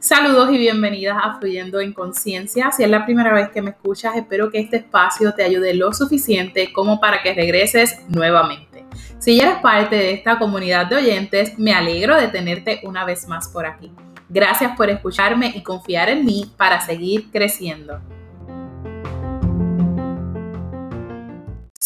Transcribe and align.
Saludos 0.00 0.50
y 0.50 0.56
bienvenidas 0.56 1.18
a 1.22 1.38
Fluyendo 1.38 1.80
en 1.80 1.92
Conciencia. 1.92 2.70
Si 2.70 2.82
es 2.82 2.88
la 2.88 3.04
primera 3.04 3.34
vez 3.34 3.50
que 3.50 3.60
me 3.60 3.70
escuchas, 3.70 4.16
espero 4.16 4.50
que 4.50 4.60
este 4.60 4.78
espacio 4.78 5.34
te 5.34 5.44
ayude 5.44 5.74
lo 5.74 5.92
suficiente 5.92 6.72
como 6.72 6.98
para 6.98 7.22
que 7.22 7.34
regreses 7.34 7.98
nuevamente. 8.08 8.86
Si 9.18 9.36
ya 9.36 9.50
eres 9.50 9.60
parte 9.60 9.96
de 9.96 10.12
esta 10.12 10.38
comunidad 10.38 10.86
de 10.86 10.96
oyentes, 10.96 11.58
me 11.58 11.74
alegro 11.74 12.16
de 12.16 12.28
tenerte 12.28 12.80
una 12.84 13.04
vez 13.04 13.28
más 13.28 13.48
por 13.48 13.66
aquí. 13.66 13.92
Gracias 14.30 14.74
por 14.74 14.88
escucharme 14.88 15.52
y 15.54 15.62
confiar 15.62 16.08
en 16.08 16.24
mí 16.24 16.50
para 16.56 16.80
seguir 16.80 17.30
creciendo. 17.30 18.00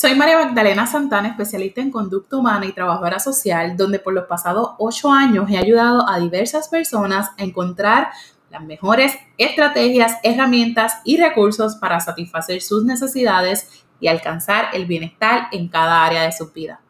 Soy 0.03 0.17
María 0.17 0.37
Magdalena 0.37 0.85
Santana, 0.85 1.29
especialista 1.29 1.81
en 1.81 1.93
conducta 1.93 2.37
humana 2.37 2.67
y 2.67 2.73
trabajadora 2.73 3.21
social, 3.21 3.77
donde 3.77 4.01
por 4.01 4.13
los 4.13 4.25
pasados 4.25 4.71
ocho 4.79 5.13
años 5.13 5.49
he 5.49 5.57
ayudado 5.57 6.09
a 6.09 6.19
diversas 6.19 6.67
personas 6.67 7.31
a 7.39 7.45
encontrar 7.45 8.11
las 8.51 8.65
mejores 8.65 9.17
estrategias, 9.39 10.17
herramientas 10.25 10.95
y 11.05 11.19
recursos 11.19 11.77
para 11.77 12.01
satisfacer 12.01 12.63
sus 12.63 12.85
necesidades 12.85 13.85
y 14.01 14.09
alcanzar 14.09 14.71
el 14.73 14.87
bienestar 14.87 15.47
en 15.53 15.69
cada 15.69 16.05
área 16.05 16.23
de 16.23 16.33
su 16.33 16.51
vida. 16.51 16.81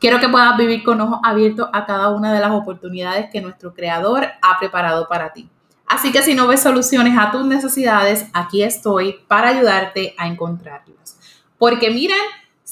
Quiero 0.00 0.18
que 0.18 0.30
puedas 0.30 0.56
vivir 0.56 0.82
con 0.82 0.98
ojos 1.02 1.18
abiertos 1.22 1.68
a 1.74 1.84
cada 1.84 2.08
una 2.08 2.32
de 2.32 2.40
las 2.40 2.52
oportunidades 2.52 3.28
que 3.30 3.42
nuestro 3.42 3.74
creador 3.74 4.28
ha 4.40 4.58
preparado 4.58 5.06
para 5.08 5.34
ti. 5.34 5.46
Así 5.86 6.10
que 6.10 6.22
si 6.22 6.34
no 6.34 6.46
ves 6.46 6.62
soluciones 6.62 7.18
a 7.18 7.32
tus 7.32 7.44
necesidades, 7.44 8.28
aquí 8.32 8.62
estoy 8.62 9.16
para 9.28 9.48
ayudarte 9.48 10.14
a 10.16 10.26
encontrarlas. 10.26 11.18
Porque 11.58 11.90
miren, 11.90 12.16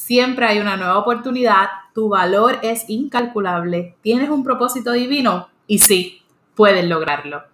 Siempre 0.00 0.46
hay 0.46 0.60
una 0.60 0.78
nueva 0.78 0.96
oportunidad, 0.96 1.68
tu 1.92 2.08
valor 2.08 2.58
es 2.62 2.88
incalculable, 2.88 3.96
tienes 4.00 4.30
un 4.30 4.42
propósito 4.42 4.92
divino 4.92 5.50
y 5.66 5.80
sí, 5.80 6.22
puedes 6.54 6.86
lograrlo. 6.86 7.44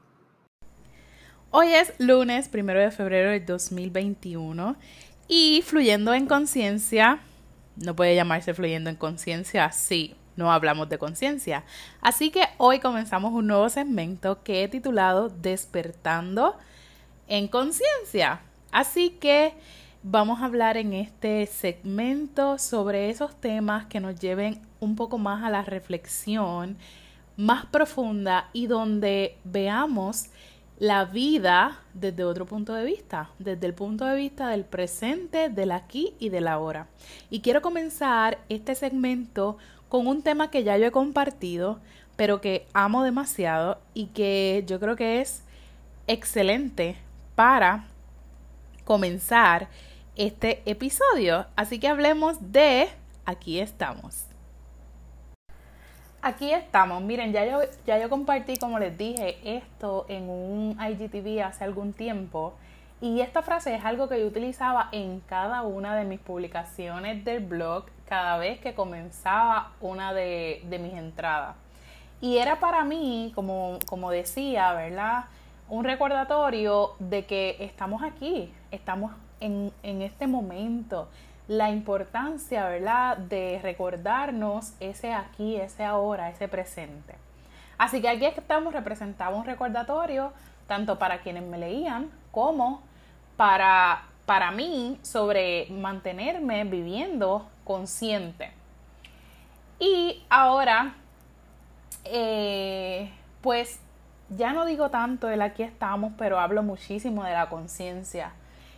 Hoy 1.50 1.72
es 1.72 1.92
lunes, 1.98 2.48
primero 2.48 2.78
de 2.78 2.92
febrero 2.92 3.30
del 3.30 3.44
2021 3.44 4.76
y 5.26 5.62
fluyendo 5.66 6.14
en 6.14 6.26
conciencia, 6.26 7.18
no 7.84 7.96
puede 7.96 8.14
llamarse 8.14 8.54
fluyendo 8.54 8.90
en 8.90 8.96
conciencia 8.96 9.72
si 9.72 10.14
no 10.36 10.52
hablamos 10.52 10.88
de 10.88 10.98
conciencia. 10.98 11.64
Así 12.00 12.30
que 12.30 12.44
hoy 12.58 12.78
comenzamos 12.78 13.32
un 13.32 13.48
nuevo 13.48 13.68
segmento 13.68 14.44
que 14.44 14.62
he 14.62 14.68
titulado 14.68 15.30
Despertando 15.30 16.56
en 17.26 17.48
conciencia. 17.48 18.40
Así 18.70 19.10
que 19.10 19.52
vamos 20.08 20.40
a 20.40 20.44
hablar 20.44 20.76
en 20.76 20.92
este 20.92 21.46
segmento 21.46 22.58
sobre 22.58 23.10
esos 23.10 23.34
temas 23.40 23.86
que 23.86 23.98
nos 23.98 24.20
lleven 24.20 24.60
un 24.78 24.94
poco 24.94 25.18
más 25.18 25.42
a 25.42 25.50
la 25.50 25.62
reflexión 25.62 26.76
más 27.36 27.66
profunda 27.66 28.48
y 28.52 28.68
donde 28.68 29.36
veamos 29.42 30.26
la 30.78 31.06
vida 31.06 31.80
desde 31.92 32.22
otro 32.22 32.46
punto 32.46 32.72
de 32.72 32.84
vista, 32.84 33.30
desde 33.40 33.66
el 33.66 33.74
punto 33.74 34.04
de 34.04 34.14
vista 34.14 34.48
del 34.50 34.64
presente, 34.64 35.48
del 35.48 35.72
aquí 35.72 36.14
y 36.20 36.28
del 36.28 36.46
ahora. 36.46 36.86
Y 37.28 37.40
quiero 37.40 37.60
comenzar 37.60 38.38
este 38.48 38.76
segmento 38.76 39.58
con 39.88 40.06
un 40.06 40.22
tema 40.22 40.52
que 40.52 40.62
ya 40.62 40.78
yo 40.78 40.86
he 40.86 40.92
compartido, 40.92 41.80
pero 42.14 42.40
que 42.40 42.68
amo 42.74 43.02
demasiado 43.02 43.80
y 43.92 44.06
que 44.06 44.62
yo 44.68 44.78
creo 44.78 44.94
que 44.94 45.20
es 45.20 45.42
excelente 46.06 46.96
para 47.34 47.86
comenzar 48.84 49.68
este 50.16 50.62
episodio. 50.64 51.46
Así 51.56 51.78
que 51.78 51.88
hablemos 51.88 52.52
de 52.52 52.88
aquí 53.24 53.60
estamos. 53.60 54.26
Aquí 56.22 56.52
estamos. 56.52 57.02
Miren, 57.02 57.32
ya 57.32 57.44
yo, 57.46 57.60
ya 57.86 57.98
yo 57.98 58.08
compartí, 58.08 58.56
como 58.56 58.78
les 58.78 58.96
dije, 58.98 59.38
esto 59.44 60.06
en 60.08 60.28
un 60.28 60.76
IGTV 60.80 61.44
hace 61.44 61.64
algún 61.64 61.92
tiempo. 61.92 62.54
Y 63.00 63.20
esta 63.20 63.42
frase 63.42 63.74
es 63.74 63.84
algo 63.84 64.08
que 64.08 64.18
yo 64.18 64.26
utilizaba 64.26 64.88
en 64.90 65.20
cada 65.20 65.62
una 65.62 65.94
de 65.94 66.04
mis 66.04 66.18
publicaciones 66.18 67.24
del 67.24 67.44
blog 67.44 67.84
cada 68.08 68.38
vez 68.38 68.58
que 68.58 68.74
comenzaba 68.74 69.72
una 69.80 70.14
de, 70.14 70.62
de 70.64 70.78
mis 70.78 70.94
entradas. 70.94 71.56
Y 72.20 72.38
era 72.38 72.58
para 72.58 72.84
mí, 72.84 73.32
como, 73.34 73.78
como 73.86 74.10
decía, 74.10 74.72
¿verdad? 74.72 75.26
Un 75.68 75.84
recordatorio 75.84 76.94
de 76.98 77.26
que 77.26 77.56
estamos 77.60 78.02
aquí, 78.02 78.52
estamos 78.70 79.12
en, 79.40 79.72
este 80.02 80.26
momento, 80.26 81.08
la 81.48 81.70
importancia, 81.70 82.66
¿verdad?, 82.68 83.16
de 83.18 83.60
recordarnos 83.62 84.72
ese 84.80 85.12
aquí, 85.12 85.56
ese 85.56 85.84
ahora, 85.84 86.30
ese 86.30 86.48
presente. 86.48 87.14
Así 87.78 88.00
que 88.00 88.08
aquí 88.08 88.24
estamos, 88.24 88.72
representamos 88.72 89.40
un 89.40 89.44
recordatorio 89.44 90.32
tanto 90.66 90.98
para 90.98 91.18
quienes 91.18 91.44
me 91.44 91.58
leían 91.58 92.10
como 92.32 92.82
para, 93.36 94.02
para 94.24 94.50
mí 94.50 94.98
sobre 95.02 95.68
mantenerme 95.70 96.64
viviendo 96.64 97.46
consciente. 97.64 98.50
Y 99.78 100.24
ahora, 100.30 100.94
eh, 102.04 103.12
pues 103.42 103.78
ya 104.30 104.52
no 104.52 104.64
digo 104.64 104.90
tanto 104.90 105.28
el 105.28 105.42
aquí 105.42 105.62
estamos, 105.62 106.12
pero 106.16 106.40
hablo 106.40 106.62
muchísimo 106.62 107.22
de 107.24 107.32
la 107.32 107.48
conciencia 107.48 108.32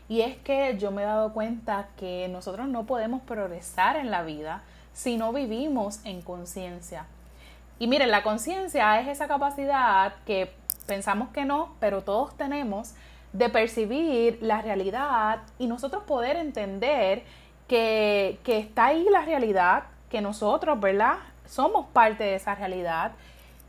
y 0.08 0.22
es 0.22 0.36
que 0.38 0.76
yo 0.78 0.90
me 0.90 1.02
he 1.02 1.04
dado 1.04 1.32
cuenta 1.32 1.88
que 1.96 2.28
nosotros 2.28 2.66
no 2.68 2.84
podemos 2.84 3.22
progresar 3.22 3.96
en 3.96 4.10
la 4.10 4.22
vida 4.22 4.62
si 4.92 5.16
no 5.16 5.32
vivimos 5.32 6.00
en 6.04 6.22
conciencia. 6.22 7.06
Y 7.78 7.86
miren, 7.86 8.10
la 8.10 8.22
conciencia 8.22 9.00
es 9.00 9.08
esa 9.08 9.28
capacidad 9.28 10.14
que 10.26 10.50
pensamos 10.86 11.28
que 11.28 11.44
no, 11.44 11.74
pero 11.78 12.02
todos 12.02 12.36
tenemos 12.36 12.94
de 13.32 13.50
percibir 13.50 14.38
la 14.40 14.62
realidad 14.62 15.42
y 15.58 15.66
nosotros 15.66 16.02
poder 16.04 16.36
entender 16.36 17.22
que, 17.68 18.40
que 18.42 18.58
está 18.58 18.86
ahí 18.86 19.06
la 19.10 19.20
realidad, 19.20 19.84
que 20.08 20.22
nosotros, 20.22 20.80
¿verdad? 20.80 21.18
Somos 21.46 21.86
parte 21.88 22.24
de 22.24 22.34
esa 22.36 22.54
realidad 22.54 23.12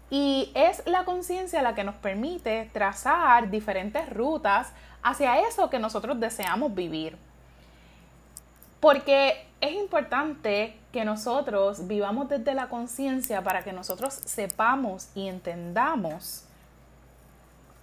y 0.09 0.51
es 0.55 0.81
la 0.87 1.03
conciencia 1.03 1.61
la 1.61 1.75
que 1.75 1.83
nos 1.83 1.95
permite 1.95 2.69
trazar 2.73 3.51
diferentes 3.51 4.09
rutas 4.09 4.73
hacia 5.03 5.47
eso 5.47 5.69
que 5.69 5.79
nosotros 5.79 6.19
deseamos 6.19 6.73
vivir. 6.73 7.17
Porque 8.79 9.45
es 9.61 9.73
importante 9.73 10.77
que 10.91 11.03
nosotros 11.03 11.87
vivamos 11.87 12.29
desde 12.29 12.53
la 12.53 12.69
conciencia 12.69 13.43
para 13.43 13.63
que 13.63 13.73
nosotros 13.73 14.13
sepamos 14.13 15.09
y 15.15 15.27
entendamos 15.27 16.45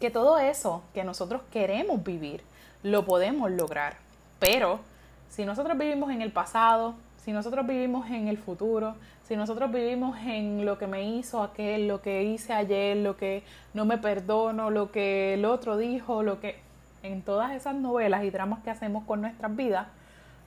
que 0.01 0.11
todo 0.11 0.39
eso 0.39 0.83
que 0.95 1.05
nosotros 1.05 1.43
queremos 1.51 2.03
vivir 2.03 2.43
lo 2.83 3.05
podemos 3.05 3.51
lograr. 3.51 3.97
Pero 4.39 4.81
si 5.29 5.45
nosotros 5.45 5.77
vivimos 5.77 6.11
en 6.11 6.23
el 6.23 6.33
pasado, 6.33 6.95
si 7.25 7.33
nosotros 7.33 7.67
vivimos 7.67 8.09
en 8.11 8.29
el 8.29 8.39
futuro, 8.39 8.95
si 9.27 9.37
nosotros 9.37 9.73
vivimos 9.73 10.17
en 10.19 10.65
lo 10.65 10.79
que 10.79 10.87
me 10.87 11.03
hizo 11.03 11.43
aquel, 11.43 11.89
lo 11.89 12.01
que 12.01 12.23
hice 12.23 12.53
ayer, 12.53 12.97
lo 12.99 13.17
que 13.17 13.43
no 13.75 13.85
me 13.85 13.99
perdono, 13.99 14.71
lo 14.71 14.93
que 14.93 15.35
el 15.35 15.45
otro 15.45 15.77
dijo, 15.77 16.23
lo 16.23 16.41
que 16.41 16.66
en 17.13 17.23
todas 17.23 17.53
esas 17.53 17.75
novelas 17.75 18.25
y 18.25 18.31
dramas 18.31 18.63
que 18.63 18.71
hacemos 18.71 19.05
con 19.05 19.21
nuestras 19.21 19.55
vidas, 19.55 19.87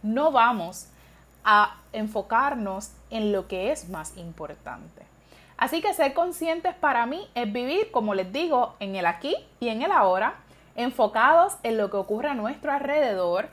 no 0.03 0.31
vamos 0.31 0.87
a 1.43 1.77
enfocarnos 1.93 2.91
en 3.09 3.31
lo 3.31 3.47
que 3.47 3.71
es 3.71 3.89
más 3.89 4.17
importante. 4.17 5.03
Así 5.57 5.81
que 5.81 5.93
ser 5.93 6.13
conscientes 6.13 6.73
para 6.75 7.05
mí 7.05 7.27
es 7.35 7.51
vivir, 7.51 7.91
como 7.91 8.13
les 8.13 8.31
digo, 8.31 8.75
en 8.79 8.95
el 8.95 9.05
aquí 9.05 9.35
y 9.59 9.69
en 9.69 9.81
el 9.81 9.91
ahora, 9.91 10.35
enfocados 10.75 11.57
en 11.63 11.77
lo 11.77 11.89
que 11.89 11.97
ocurre 11.97 12.29
a 12.29 12.33
nuestro 12.33 12.71
alrededor 12.71 13.49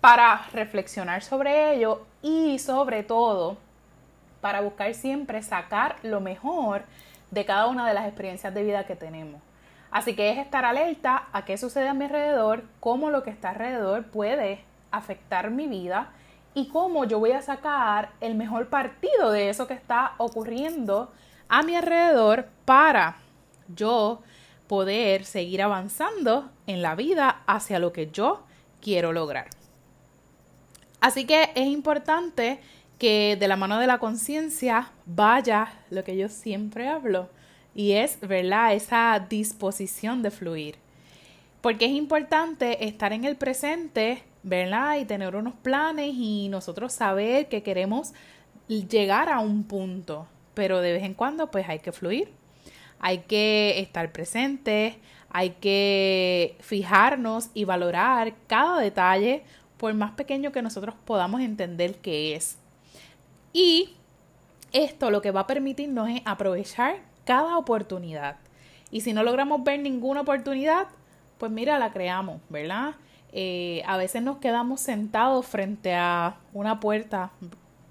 para 0.00 0.46
reflexionar 0.52 1.22
sobre 1.22 1.74
ello 1.74 2.04
y 2.22 2.58
sobre 2.58 3.04
todo 3.04 3.56
para 4.40 4.60
buscar 4.60 4.92
siempre 4.94 5.42
sacar 5.42 5.96
lo 6.02 6.20
mejor 6.20 6.82
de 7.30 7.44
cada 7.44 7.68
una 7.68 7.86
de 7.86 7.94
las 7.94 8.06
experiencias 8.06 8.52
de 8.52 8.62
vida 8.62 8.84
que 8.84 8.96
tenemos. 8.96 9.40
Así 9.94 10.16
que 10.16 10.28
es 10.28 10.38
estar 10.38 10.64
alerta 10.64 11.28
a 11.32 11.44
qué 11.44 11.56
sucede 11.56 11.88
a 11.88 11.94
mi 11.94 12.06
alrededor, 12.06 12.64
cómo 12.80 13.10
lo 13.10 13.22
que 13.22 13.30
está 13.30 13.50
alrededor 13.50 14.02
puede 14.06 14.58
afectar 14.90 15.52
mi 15.52 15.68
vida 15.68 16.10
y 16.52 16.66
cómo 16.66 17.04
yo 17.04 17.20
voy 17.20 17.30
a 17.30 17.42
sacar 17.42 18.10
el 18.20 18.34
mejor 18.34 18.66
partido 18.66 19.30
de 19.30 19.50
eso 19.50 19.68
que 19.68 19.74
está 19.74 20.14
ocurriendo 20.18 21.12
a 21.48 21.62
mi 21.62 21.76
alrededor 21.76 22.48
para 22.64 23.18
yo 23.72 24.20
poder 24.66 25.24
seguir 25.24 25.62
avanzando 25.62 26.50
en 26.66 26.82
la 26.82 26.96
vida 26.96 27.42
hacia 27.46 27.78
lo 27.78 27.92
que 27.92 28.10
yo 28.10 28.42
quiero 28.80 29.12
lograr. 29.12 29.46
Así 31.00 31.24
que 31.24 31.52
es 31.54 31.68
importante 31.68 32.60
que 32.98 33.36
de 33.38 33.46
la 33.46 33.54
mano 33.54 33.78
de 33.78 33.86
la 33.86 33.98
conciencia 33.98 34.90
vaya 35.06 35.72
lo 35.90 36.02
que 36.02 36.16
yo 36.16 36.28
siempre 36.28 36.88
hablo, 36.88 37.28
y 37.74 37.92
es, 37.92 38.20
¿verdad? 38.20 38.74
Esa 38.74 39.24
disposición 39.28 40.22
de 40.22 40.30
fluir. 40.30 40.76
Porque 41.60 41.86
es 41.86 41.92
importante 41.92 42.84
estar 42.86 43.12
en 43.12 43.24
el 43.24 43.36
presente, 43.36 44.22
¿verdad? 44.42 44.98
Y 44.98 45.04
tener 45.04 45.34
unos 45.34 45.54
planes 45.54 46.12
y 46.14 46.48
nosotros 46.48 46.92
saber 46.92 47.48
que 47.48 47.62
queremos 47.62 48.12
llegar 48.68 49.28
a 49.28 49.40
un 49.40 49.64
punto, 49.64 50.26
pero 50.54 50.80
de 50.80 50.92
vez 50.92 51.02
en 51.02 51.14
cuando 51.14 51.50
pues 51.50 51.68
hay 51.68 51.80
que 51.80 51.92
fluir, 51.92 52.30
hay 53.00 53.18
que 53.18 53.80
estar 53.80 54.12
presente, 54.12 54.98
hay 55.30 55.50
que 55.50 56.56
fijarnos 56.60 57.50
y 57.54 57.64
valorar 57.64 58.34
cada 58.46 58.78
detalle, 58.80 59.42
por 59.76 59.92
más 59.94 60.12
pequeño 60.12 60.52
que 60.52 60.62
nosotros 60.62 60.94
podamos 61.04 61.40
entender 61.40 61.96
que 61.96 62.36
es. 62.36 62.58
Y 63.52 63.96
esto 64.72 65.10
lo 65.10 65.20
que 65.20 65.30
va 65.30 65.40
a 65.40 65.46
permitirnos 65.46 66.08
es 66.08 66.22
aprovechar 66.24 66.96
cada 67.24 67.58
oportunidad. 67.58 68.36
Y 68.90 69.00
si 69.00 69.12
no 69.12 69.22
logramos 69.22 69.64
ver 69.64 69.80
ninguna 69.80 70.20
oportunidad, 70.20 70.86
pues 71.38 71.50
mira, 71.50 71.78
la 71.78 71.92
creamos, 71.92 72.40
¿verdad? 72.48 72.94
Eh, 73.32 73.82
a 73.86 73.96
veces 73.96 74.22
nos 74.22 74.38
quedamos 74.38 74.80
sentados 74.80 75.46
frente 75.46 75.94
a 75.94 76.36
una 76.52 76.80
puerta, 76.80 77.30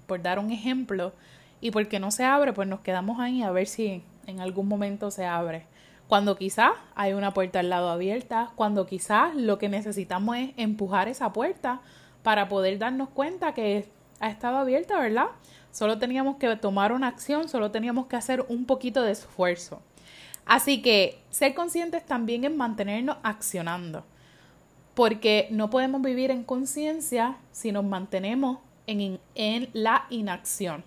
por 0.06 0.22
dar 0.22 0.38
un 0.38 0.50
ejemplo, 0.50 1.12
y 1.60 1.70
porque 1.70 1.98
no 1.98 2.10
se 2.10 2.24
abre, 2.24 2.52
pues 2.52 2.68
nos 2.68 2.80
quedamos 2.80 3.20
ahí 3.20 3.42
a 3.42 3.50
ver 3.50 3.66
si 3.66 4.02
en 4.26 4.40
algún 4.40 4.68
momento 4.68 5.10
se 5.10 5.26
abre 5.26 5.66
cuando 6.08 6.36
quizás 6.36 6.72
hay 6.94 7.12
una 7.12 7.32
puerta 7.32 7.60
al 7.60 7.70
lado 7.70 7.88
abierta, 7.88 8.50
cuando 8.54 8.86
quizás 8.86 9.34
lo 9.34 9.58
que 9.58 9.68
necesitamos 9.68 10.36
es 10.36 10.50
empujar 10.56 11.08
esa 11.08 11.32
puerta 11.32 11.80
para 12.22 12.48
poder 12.48 12.78
darnos 12.78 13.08
cuenta 13.08 13.54
que 13.54 13.88
ha 14.20 14.30
estado 14.30 14.58
abierta, 14.58 14.98
¿verdad? 14.98 15.26
Solo 15.74 15.98
teníamos 15.98 16.36
que 16.36 16.54
tomar 16.54 16.92
una 16.92 17.08
acción, 17.08 17.48
solo 17.48 17.72
teníamos 17.72 18.06
que 18.06 18.14
hacer 18.14 18.44
un 18.48 18.64
poquito 18.64 19.02
de 19.02 19.10
esfuerzo. 19.10 19.82
Así 20.46 20.80
que 20.80 21.18
ser 21.30 21.52
conscientes 21.52 22.06
también 22.06 22.44
es 22.44 22.54
mantenernos 22.54 23.16
accionando, 23.24 24.04
porque 24.94 25.48
no 25.50 25.70
podemos 25.70 26.00
vivir 26.00 26.30
en 26.30 26.44
conciencia 26.44 27.38
si 27.50 27.72
nos 27.72 27.84
mantenemos 27.84 28.58
en, 28.86 29.18
en 29.34 29.68
la 29.72 30.06
inacción. 30.10 30.84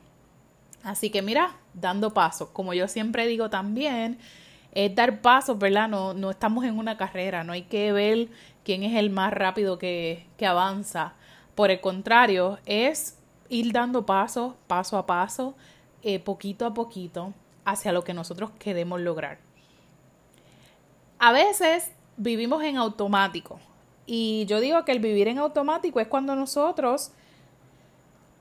Así 0.83 1.09
que 1.09 1.21
mira, 1.21 1.57
dando 1.73 2.13
pasos, 2.13 2.47
como 2.53 2.73
yo 2.73 2.87
siempre 2.87 3.27
digo 3.27 3.49
también, 3.49 4.17
es 4.71 4.95
dar 4.95 5.19
pasos, 5.19 5.59
¿verdad? 5.59 5.89
No, 5.89 6.13
no 6.13 6.31
estamos 6.31 6.63
en 6.63 6.79
una 6.79 6.95
carrera, 6.95 7.43
no 7.43 7.51
hay 7.51 7.63
que 7.63 7.91
ver 7.91 8.29
quién 8.63 8.83
es 8.83 8.95
el 8.95 9.09
más 9.09 9.33
rápido 9.33 9.77
que, 9.79 10.27
que 10.37 10.45
avanza. 10.45 11.15
Por 11.55 11.71
el 11.71 11.81
contrario, 11.81 12.59
es 12.65 13.17
ir 13.49 13.71
dando 13.71 14.05
pasos, 14.05 14.53
paso 14.67 14.97
a 14.97 15.05
paso, 15.05 15.55
eh, 16.03 16.19
poquito 16.19 16.65
a 16.65 16.73
poquito, 16.73 17.33
hacia 17.65 17.91
lo 17.91 18.03
que 18.03 18.13
nosotros 18.13 18.51
queremos 18.59 19.01
lograr. 19.01 19.39
A 21.19 21.31
veces 21.31 21.91
vivimos 22.15 22.63
en 22.63 22.77
automático. 22.77 23.59
Y 24.05 24.45
yo 24.45 24.59
digo 24.59 24.85
que 24.85 24.93
el 24.93 24.99
vivir 24.99 25.27
en 25.27 25.37
automático 25.37 25.99
es 25.99 26.07
cuando 26.07 26.35
nosotros 26.35 27.11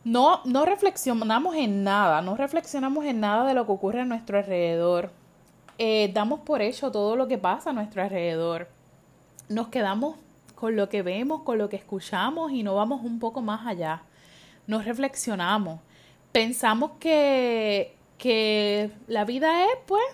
no, 0.05 0.41
no 0.45 0.65
reflexionamos 0.65 1.57
en 1.57 1.83
nada, 1.83 2.23
no 2.23 2.37
reflexionamos 2.37 3.05
en 3.05 3.21
nada 3.21 3.47
de 3.47 3.55
lo 3.55 3.67
que 3.67 3.73
ocurre 3.73 4.01
a 4.03 4.05
nuestro 4.05 4.39
alrededor 4.39 5.11
eh, 5.79 6.11
damos 6.15 6.41
por 6.41 6.63
hecho 6.63 6.91
todo 6.91 7.17
lo 7.17 7.29
que 7.29 7.37
pasa 7.37 7.71
a 7.71 7.73
nuestro 7.73 8.03
alrededor. 8.03 8.69
Nos 9.49 9.69
quedamos 9.69 10.17
con 10.55 10.75
lo 10.75 10.89
que 10.89 11.03
vemos, 11.03 11.43
con 11.43 11.59
lo 11.59 11.69
que 11.69 11.77
escuchamos 11.77 12.51
y 12.53 12.63
no 12.63 12.75
vamos 12.75 13.03
un 13.05 13.19
poco 13.19 13.43
más 13.43 13.67
allá. 13.67 14.03
Nos 14.67 14.85
reflexionamos. 14.85 15.81
Pensamos 16.33 16.93
que, 17.01 17.95
que 18.19 18.91
la 19.07 19.25
vida 19.25 19.65
es, 19.65 19.79
pues, 19.87 20.05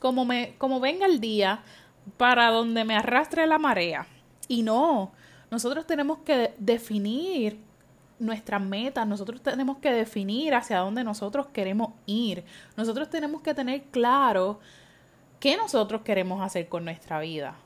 como, 0.00 0.24
me, 0.24 0.54
como 0.58 0.80
venga 0.80 1.06
el 1.06 1.20
día, 1.20 1.62
para 2.16 2.50
donde 2.50 2.84
me 2.84 2.96
arrastre 2.96 3.46
la 3.46 3.58
marea. 3.58 4.06
Y 4.48 4.62
no, 4.62 5.12
nosotros 5.50 5.86
tenemos 5.86 6.18
que 6.18 6.54
definir 6.58 7.58
nuestras 8.18 8.60
metas, 8.60 9.06
nosotros 9.06 9.42
tenemos 9.42 9.78
que 9.78 9.92
definir 9.92 10.54
hacia 10.54 10.78
dónde 10.78 11.04
nosotros 11.04 11.48
queremos 11.52 11.90
ir. 12.06 12.44
Nosotros 12.76 13.10
tenemos 13.10 13.42
que 13.42 13.52
tener 13.52 13.82
claro 13.84 14.60
qué 15.40 15.56
nosotros 15.56 16.02
queremos 16.02 16.40
hacer 16.40 16.68
con 16.68 16.84
nuestra 16.84 17.20
vida. 17.20 17.56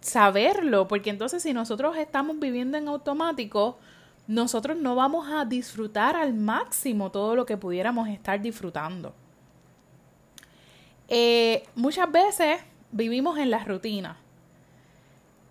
Saberlo, 0.00 0.88
porque 0.88 1.10
entonces 1.10 1.42
si 1.42 1.52
nosotros 1.52 1.96
estamos 1.96 2.38
viviendo 2.38 2.76
en 2.76 2.88
automático, 2.88 3.78
nosotros 4.26 4.76
no 4.76 4.94
vamos 4.94 5.28
a 5.30 5.44
disfrutar 5.44 6.16
al 6.16 6.34
máximo 6.34 7.10
todo 7.10 7.34
lo 7.36 7.44
que 7.46 7.56
pudiéramos 7.56 8.08
estar 8.08 8.40
disfrutando. 8.40 9.14
Eh, 11.08 11.64
muchas 11.74 12.10
veces 12.10 12.60
vivimos 12.90 13.38
en 13.38 13.50
la 13.50 13.64
rutina. 13.64 14.16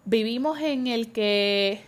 Vivimos 0.05 0.59
en 0.59 0.87
el 0.87 1.11
que 1.11 1.83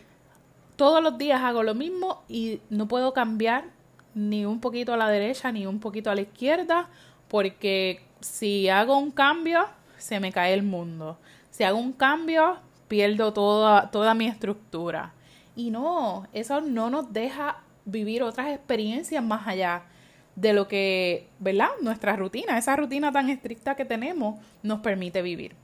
todos 0.75 1.01
los 1.01 1.18
días 1.18 1.41
hago 1.41 1.63
lo 1.63 1.74
mismo 1.74 2.24
y 2.27 2.62
no 2.69 2.88
puedo 2.88 3.13
cambiar 3.13 3.65
ni 4.13 4.45
un 4.45 4.59
poquito 4.59 4.94
a 4.94 4.97
la 4.97 5.09
derecha 5.09 5.51
ni 5.51 5.65
un 5.65 5.80
poquito 5.80 6.12
a 6.12 6.15
la 6.15 6.21
izquierda 6.21 6.89
porque 7.27 8.01
si 8.19 8.69
hago 8.69 8.97
un 8.97 9.12
cambio, 9.12 9.65
se 9.97 10.19
me 10.19 10.31
cae 10.31 10.53
el 10.53 10.63
mundo. 10.63 11.18
Si 11.50 11.63
hago 11.63 11.77
un 11.77 11.94
cambio, 11.94 12.57
pierdo 12.88 13.33
toda, 13.33 13.89
toda 13.89 14.13
mi 14.13 14.27
estructura. 14.27 15.13
Y 15.56 15.72
no, 15.72 16.28
eso 16.34 16.62
no 16.62 16.90
nos 16.90 17.14
deja 17.14 17.62
vivir 17.86 18.24
otras 18.24 18.50
experiencias 18.50 19.24
más 19.24 19.48
allá 19.48 19.84
de 20.36 20.54
lo 20.54 20.68
que, 20.68 21.30
¿verdad? 21.40 21.70
Nuestra 21.82 22.16
rutina, 22.16 22.58
esa 22.58 22.76
rutina 22.76 23.12
tan 23.12 23.30
estricta 23.30 23.76
que 23.76 23.86
tenemos, 23.86 24.40
nos 24.64 24.80
permite 24.80 25.22
vivir. 25.22 25.56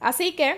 Así 0.00 0.34
que 0.34 0.56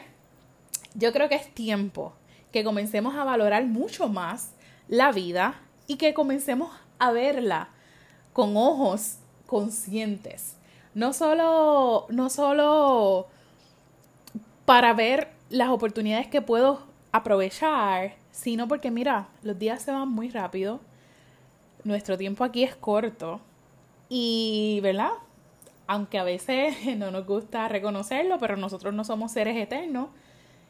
yo 0.94 1.12
creo 1.12 1.28
que 1.28 1.34
es 1.34 1.52
tiempo 1.54 2.14
que 2.52 2.64
comencemos 2.64 3.14
a 3.16 3.24
valorar 3.24 3.66
mucho 3.66 4.08
más 4.08 4.54
la 4.86 5.12
vida 5.12 5.60
y 5.86 5.96
que 5.96 6.14
comencemos 6.14 6.70
a 6.98 7.10
verla 7.10 7.70
con 8.32 8.56
ojos 8.56 9.18
conscientes 9.46 10.58
no 10.98 11.12
solo, 11.12 12.06
no 12.10 12.28
solo 12.28 13.28
para 14.64 14.94
ver 14.94 15.28
las 15.48 15.68
oportunidades 15.68 16.26
que 16.26 16.42
puedo 16.42 16.82
aprovechar, 17.12 18.16
sino 18.38 18.68
porque 18.68 18.92
mira, 18.92 19.26
los 19.42 19.58
días 19.58 19.82
se 19.82 19.90
van 19.90 20.08
muy 20.08 20.28
rápido, 20.30 20.78
nuestro 21.82 22.16
tiempo 22.16 22.44
aquí 22.44 22.62
es 22.62 22.76
corto 22.76 23.40
y, 24.08 24.78
¿verdad? 24.80 25.10
Aunque 25.88 26.20
a 26.20 26.22
veces 26.22 26.76
no 26.96 27.10
nos 27.10 27.26
gusta 27.26 27.66
reconocerlo, 27.66 28.38
pero 28.38 28.56
nosotros 28.56 28.94
no 28.94 29.02
somos 29.02 29.32
seres 29.32 29.56
eternos 29.56 30.10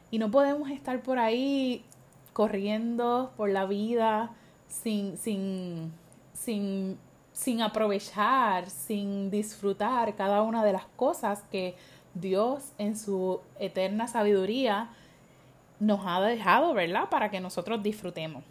y 0.09 0.17
no 0.17 0.31
podemos 0.31 0.71
estar 0.71 1.03
por 1.03 1.19
ahí 1.19 1.85
corriendo 2.33 3.33
por 3.37 3.51
la 3.51 3.65
vida 3.65 4.31
sin, 4.67 5.15
sin, 5.17 5.91
sin 6.33 6.97
sin 7.31 7.61
aprovechar, 7.61 8.69
sin 8.69 9.29
disfrutar 9.29 10.15
cada 10.15 10.41
una 10.41 10.65
de 10.65 10.73
las 10.73 10.85
cosas 10.95 11.43
que 11.51 11.75
Dios 12.13 12.73
en 12.79 12.97
su 12.97 13.39
eterna 13.59 14.09
sabiduría 14.09 14.89
nos 15.79 16.01
ha 16.05 16.21
dejado, 16.21 16.73
¿verdad? 16.73 17.09
Para 17.09 17.29
que 17.29 17.39
nosotros 17.39 17.81
disfrutemos. 17.81 18.43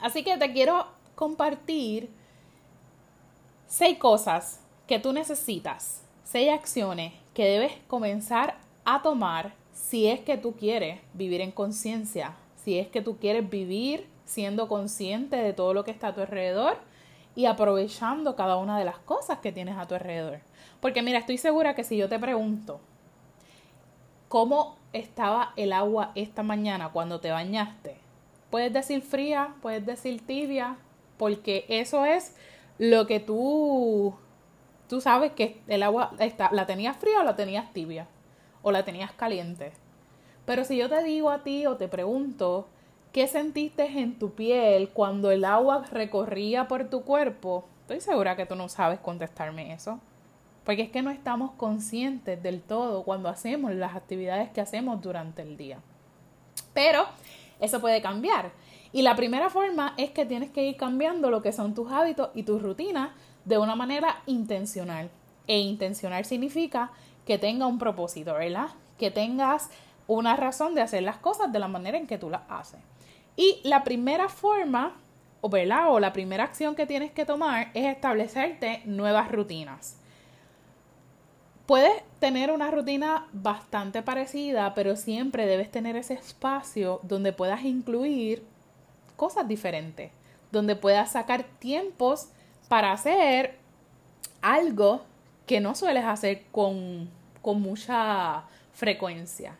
Así 0.00 0.22
que 0.22 0.36
te 0.36 0.52
quiero 0.52 0.86
compartir 1.14 2.10
seis 3.66 3.98
cosas 3.98 4.60
que 4.86 4.98
tú 4.98 5.12
necesitas, 5.12 6.02
seis 6.24 6.50
acciones 6.50 7.12
que 7.34 7.44
debes 7.44 7.72
comenzar 7.88 8.56
a 8.84 9.02
tomar 9.02 9.52
si 9.72 10.06
es 10.06 10.20
que 10.20 10.36
tú 10.36 10.54
quieres 10.54 11.00
vivir 11.12 11.40
en 11.40 11.50
conciencia, 11.50 12.34
si 12.64 12.78
es 12.78 12.88
que 12.88 13.02
tú 13.02 13.18
quieres 13.18 13.48
vivir 13.48 14.06
siendo 14.24 14.68
consciente 14.68 15.36
de 15.36 15.52
todo 15.52 15.74
lo 15.74 15.84
que 15.84 15.90
está 15.90 16.08
a 16.08 16.14
tu 16.14 16.20
alrededor 16.20 16.78
y 17.34 17.46
aprovechando 17.46 18.36
cada 18.36 18.56
una 18.56 18.78
de 18.78 18.84
las 18.84 18.98
cosas 18.98 19.38
que 19.38 19.52
tienes 19.52 19.76
a 19.76 19.86
tu 19.86 19.94
alrededor. 19.94 20.40
Porque 20.80 21.02
mira, 21.02 21.18
estoy 21.18 21.38
segura 21.38 21.74
que 21.74 21.84
si 21.84 21.96
yo 21.96 22.08
te 22.08 22.18
pregunto 22.18 22.80
cómo 24.28 24.76
estaba 24.92 25.52
el 25.56 25.72
agua 25.72 26.12
esta 26.14 26.42
mañana 26.42 26.90
cuando 26.90 27.20
te 27.20 27.30
bañaste, 27.30 27.98
puedes 28.50 28.72
decir 28.72 29.02
fría, 29.02 29.54
puedes 29.62 29.84
decir 29.84 30.24
tibia, 30.26 30.76
porque 31.16 31.64
eso 31.68 32.04
es 32.04 32.34
lo 32.78 33.06
que 33.06 33.20
tú 33.20 34.14
tú 34.88 35.00
sabes 35.00 35.32
que 35.32 35.60
el 35.66 35.82
agua 35.82 36.12
está, 36.18 36.50
la 36.52 36.66
tenías 36.66 36.96
fría 36.96 37.20
o 37.20 37.24
la 37.24 37.36
tenías 37.36 37.72
tibia 37.72 38.06
o 38.62 38.72
la 38.72 38.84
tenías 38.84 39.12
caliente. 39.12 39.72
Pero 40.46 40.64
si 40.64 40.78
yo 40.78 40.88
te 40.88 41.02
digo 41.02 41.30
a 41.30 41.42
ti 41.42 41.66
o 41.66 41.76
te 41.76 41.88
pregunto 41.88 42.68
¿Qué 43.12 43.26
sentiste 43.26 43.84
en 43.84 44.18
tu 44.18 44.34
piel 44.34 44.90
cuando 44.90 45.30
el 45.30 45.44
agua 45.44 45.84
recorría 45.90 46.68
por 46.68 46.90
tu 46.90 47.04
cuerpo? 47.04 47.64
Estoy 47.80 48.00
segura 48.02 48.36
que 48.36 48.44
tú 48.44 48.54
no 48.54 48.68
sabes 48.68 49.00
contestarme 49.00 49.72
eso. 49.72 49.98
Porque 50.68 50.82
es 50.82 50.90
que 50.90 51.00
no 51.00 51.10
estamos 51.10 51.52
conscientes 51.52 52.42
del 52.42 52.60
todo 52.60 53.02
cuando 53.02 53.30
hacemos 53.30 53.72
las 53.72 53.96
actividades 53.96 54.50
que 54.50 54.60
hacemos 54.60 55.00
durante 55.00 55.40
el 55.40 55.56
día. 55.56 55.78
Pero 56.74 57.06
eso 57.58 57.80
puede 57.80 58.02
cambiar. 58.02 58.50
Y 58.92 59.00
la 59.00 59.16
primera 59.16 59.48
forma 59.48 59.94
es 59.96 60.10
que 60.10 60.26
tienes 60.26 60.50
que 60.50 60.66
ir 60.66 60.76
cambiando 60.76 61.30
lo 61.30 61.40
que 61.40 61.52
son 61.52 61.74
tus 61.74 61.90
hábitos 61.90 62.28
y 62.34 62.42
tus 62.42 62.60
rutinas 62.60 63.12
de 63.46 63.56
una 63.56 63.76
manera 63.76 64.20
intencional. 64.26 65.08
E 65.46 65.58
intencional 65.58 66.26
significa 66.26 66.90
que 67.24 67.38
tenga 67.38 67.66
un 67.66 67.78
propósito, 67.78 68.34
¿verdad? 68.34 68.68
Que 68.98 69.10
tengas 69.10 69.70
una 70.06 70.36
razón 70.36 70.74
de 70.74 70.82
hacer 70.82 71.02
las 71.02 71.16
cosas 71.16 71.50
de 71.50 71.60
la 71.60 71.68
manera 71.68 71.96
en 71.96 72.06
que 72.06 72.18
tú 72.18 72.28
las 72.28 72.42
haces. 72.50 72.80
Y 73.36 73.62
la 73.64 73.84
primera 73.84 74.28
forma 74.28 74.92
¿verdad? 75.50 75.86
o 75.88 75.98
la 75.98 76.12
primera 76.12 76.44
acción 76.44 76.74
que 76.74 76.84
tienes 76.84 77.10
que 77.10 77.24
tomar 77.24 77.70
es 77.72 77.86
establecerte 77.86 78.82
nuevas 78.84 79.32
rutinas. 79.32 79.98
Puedes 81.68 82.02
tener 82.18 82.50
una 82.50 82.70
rutina 82.70 83.26
bastante 83.34 84.00
parecida, 84.00 84.72
pero 84.72 84.96
siempre 84.96 85.44
debes 85.44 85.70
tener 85.70 85.96
ese 85.96 86.14
espacio 86.14 86.98
donde 87.02 87.34
puedas 87.34 87.62
incluir 87.62 88.42
cosas 89.16 89.46
diferentes, 89.46 90.10
donde 90.50 90.76
puedas 90.76 91.12
sacar 91.12 91.44
tiempos 91.58 92.30
para 92.68 92.90
hacer 92.90 93.58
algo 94.40 95.02
que 95.46 95.60
no 95.60 95.74
sueles 95.74 96.06
hacer 96.06 96.44
con, 96.52 97.10
con 97.42 97.60
mucha 97.60 98.44
frecuencia. 98.72 99.54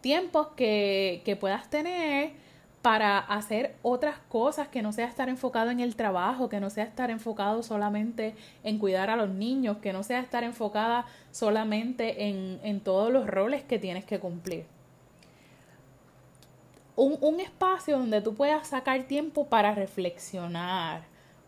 Tiempos 0.00 0.46
que, 0.56 1.20
que 1.22 1.36
puedas 1.36 1.68
tener 1.68 2.32
para 2.82 3.18
hacer 3.18 3.76
otras 3.82 4.18
cosas 4.28 4.66
que 4.66 4.82
no 4.82 4.92
sea 4.92 5.06
estar 5.06 5.28
enfocado 5.28 5.70
en 5.70 5.78
el 5.78 5.94
trabajo, 5.94 6.48
que 6.48 6.58
no 6.58 6.68
sea 6.68 6.82
estar 6.82 7.10
enfocado 7.10 7.62
solamente 7.62 8.34
en 8.64 8.78
cuidar 8.78 9.08
a 9.08 9.14
los 9.14 9.30
niños, 9.30 9.78
que 9.78 9.92
no 9.92 10.02
sea 10.02 10.18
estar 10.18 10.42
enfocada 10.42 11.06
solamente 11.30 12.28
en, 12.28 12.58
en 12.64 12.80
todos 12.80 13.12
los 13.12 13.28
roles 13.28 13.62
que 13.62 13.78
tienes 13.78 14.04
que 14.04 14.18
cumplir. 14.18 14.66
Un, 16.96 17.16
un 17.20 17.38
espacio 17.40 17.98
donde 17.98 18.20
tú 18.20 18.34
puedas 18.34 18.66
sacar 18.66 19.04
tiempo 19.04 19.46
para 19.46 19.74
reflexionar, 19.74 21.04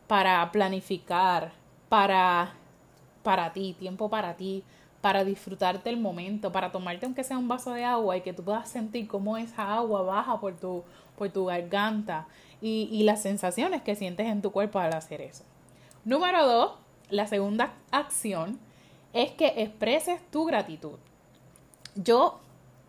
para 0.07 0.51
planificar, 0.53 1.51
para, 1.89 2.53
para 3.25 3.53
ti, 3.53 3.75
tiempo 3.77 4.09
para 4.09 4.37
ti, 4.37 4.63
para 5.01 5.23
disfrutarte 5.23 5.91
el 5.91 5.99
momento, 5.99 6.51
para 6.51 6.73
tomarte 6.73 7.05
aunque 7.05 7.25
sea 7.25 7.37
un 7.37 7.47
vaso 7.47 7.73
de 7.73 7.85
agua 7.85 8.17
y 8.17 8.23
que 8.23 8.33
tú 8.33 8.43
puedas 8.43 8.71
sentir 8.71 9.07
cómo 9.07 9.37
esa 9.37 9.75
agua 9.75 10.01
baja 10.01 10.41
por 10.41 10.55
tu, 10.55 10.83
por 11.17 11.31
tu 11.31 11.47
garganta 11.47 12.27
y, 12.61 12.89
y 12.91 13.03
las 13.03 13.23
sensaciones 13.23 13.83
que 13.83 13.97
sientes 13.97 14.27
en 14.27 14.43
tu 14.43 14.51
cuerpo 14.51 14.79
al 14.79 14.95
hacer 14.95 15.21
eso. 15.21 15.45
Número 16.05 16.47
dos, 16.47 16.73
la 17.11 17.27
segunda 17.27 17.75
acción 17.91 18.59
es 19.13 19.31
que 19.33 19.63
expreses 19.63 20.21
tu 20.31 20.45
gratitud. 20.45 20.99
Yo, 21.95 22.41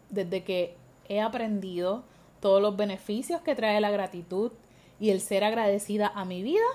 desde 0.10 0.44
que 0.44 0.76
he 1.08 1.22
aprendido 1.22 2.04
todos 2.40 2.62
los 2.62 2.76
beneficios 2.76 3.42
que 3.42 3.56
trae 3.56 3.80
la 3.80 3.92
gratitud 3.92 4.52
y 5.00 5.12
el 5.12 5.22
ser 5.22 5.44
agradecida 5.44 6.12
a 6.14 6.26
mi 6.26 6.44
vida, 6.44 6.66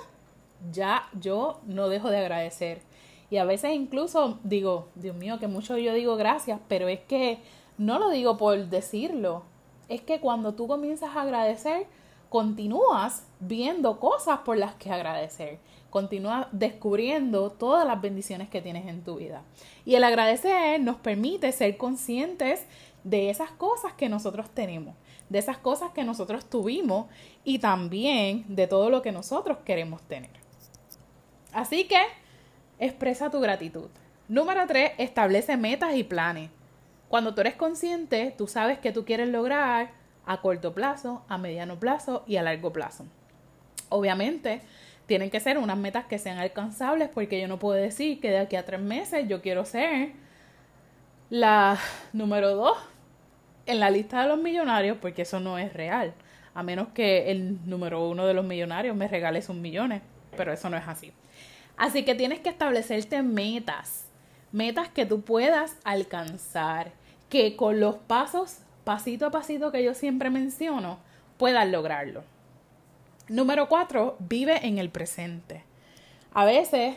ya 0.72 1.08
yo 1.18 1.60
no 1.66 1.88
dejo 1.88 2.10
de 2.10 2.18
agradecer. 2.18 2.82
Y 3.30 3.36
a 3.36 3.44
veces 3.44 3.72
incluso 3.74 4.38
digo, 4.42 4.88
Dios 4.94 5.16
mío, 5.16 5.38
que 5.38 5.46
mucho 5.46 5.78
yo 5.78 5.94
digo 5.94 6.16
gracias, 6.16 6.60
pero 6.68 6.88
es 6.88 7.00
que 7.00 7.38
no 7.78 7.98
lo 7.98 8.10
digo 8.10 8.36
por 8.36 8.66
decirlo. 8.66 9.44
Es 9.90 10.00
que 10.00 10.20
cuando 10.20 10.54
tú 10.54 10.66
comienzas 10.66 11.14
a 11.16 11.22
agradecer, 11.22 11.86
continúas 12.30 13.24
viendo 13.40 13.98
cosas 13.98 14.38
por 14.38 14.56
las 14.56 14.76
que 14.76 14.90
agradecer. 14.90 15.58
Continúas 15.90 16.46
descubriendo 16.52 17.50
todas 17.50 17.84
las 17.84 18.00
bendiciones 18.00 18.48
que 18.48 18.62
tienes 18.62 18.86
en 18.86 19.02
tu 19.02 19.16
vida. 19.16 19.42
Y 19.84 19.96
el 19.96 20.04
agradecer 20.04 20.80
nos 20.80 20.96
permite 20.96 21.50
ser 21.50 21.76
conscientes 21.76 22.64
de 23.02 23.30
esas 23.30 23.50
cosas 23.50 23.92
que 23.94 24.08
nosotros 24.08 24.48
tenemos, 24.50 24.94
de 25.28 25.40
esas 25.40 25.58
cosas 25.58 25.90
que 25.90 26.04
nosotros 26.04 26.44
tuvimos 26.48 27.06
y 27.42 27.58
también 27.58 28.44
de 28.46 28.68
todo 28.68 28.90
lo 28.90 29.02
que 29.02 29.10
nosotros 29.10 29.58
queremos 29.64 30.00
tener. 30.02 30.30
Así 31.52 31.88
que 31.88 32.00
expresa 32.78 33.28
tu 33.28 33.40
gratitud. 33.40 33.88
Número 34.28 34.64
3, 34.68 34.92
establece 34.98 35.56
metas 35.56 35.96
y 35.96 36.04
planes. 36.04 36.50
Cuando 37.10 37.34
tú 37.34 37.40
eres 37.40 37.56
consciente, 37.56 38.32
tú 38.38 38.46
sabes 38.46 38.78
que 38.78 38.92
tú 38.92 39.04
quieres 39.04 39.28
lograr 39.30 39.90
a 40.26 40.40
corto 40.40 40.72
plazo, 40.72 41.24
a 41.26 41.38
mediano 41.38 41.80
plazo 41.80 42.22
y 42.28 42.36
a 42.36 42.42
largo 42.44 42.72
plazo. 42.72 43.04
Obviamente, 43.88 44.60
tienen 45.06 45.28
que 45.28 45.40
ser 45.40 45.58
unas 45.58 45.76
metas 45.76 46.04
que 46.04 46.20
sean 46.20 46.38
alcanzables 46.38 47.08
porque 47.08 47.40
yo 47.40 47.48
no 47.48 47.58
puedo 47.58 47.74
decir 47.74 48.20
que 48.20 48.30
de 48.30 48.38
aquí 48.38 48.54
a 48.54 48.64
tres 48.64 48.80
meses 48.80 49.26
yo 49.26 49.42
quiero 49.42 49.64
ser 49.64 50.12
la 51.30 51.76
número 52.12 52.54
2 52.54 52.78
en 53.66 53.80
la 53.80 53.90
lista 53.90 54.22
de 54.22 54.28
los 54.28 54.38
millonarios 54.38 54.96
porque 55.00 55.22
eso 55.22 55.40
no 55.40 55.58
es 55.58 55.72
real. 55.72 56.14
A 56.54 56.62
menos 56.62 56.90
que 56.94 57.32
el 57.32 57.58
número 57.68 58.08
uno 58.08 58.24
de 58.24 58.34
los 58.34 58.44
millonarios 58.44 58.94
me 58.94 59.08
regale 59.08 59.42
sus 59.42 59.56
millones, 59.56 60.00
pero 60.36 60.52
eso 60.52 60.70
no 60.70 60.76
es 60.76 60.86
así. 60.86 61.12
Así 61.76 62.04
que 62.04 62.14
tienes 62.14 62.38
que 62.38 62.50
establecerte 62.50 63.20
metas, 63.24 64.06
metas 64.52 64.88
que 64.88 65.06
tú 65.06 65.22
puedas 65.22 65.76
alcanzar, 65.82 66.99
que 67.30 67.56
con 67.56 67.80
los 67.80 67.96
pasos, 67.96 68.58
pasito 68.84 69.26
a 69.26 69.30
pasito 69.30 69.72
que 69.72 69.82
yo 69.82 69.94
siempre 69.94 70.28
menciono, 70.28 70.98
puedas 71.38 71.66
lograrlo. 71.68 72.22
Número 73.28 73.68
cuatro, 73.68 74.16
vive 74.18 74.66
en 74.66 74.76
el 74.76 74.90
presente. 74.90 75.64
A 76.34 76.44
veces 76.44 76.96